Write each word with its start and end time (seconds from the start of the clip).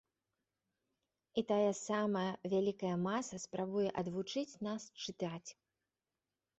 І 1.41 1.43
тая 1.51 1.73
самая 1.89 2.25
вялікая 2.55 2.95
маса 3.07 3.35
спрабуе 3.47 3.87
адвучыць 4.05 4.59
нас 4.69 4.93
чытаць. 5.07 5.49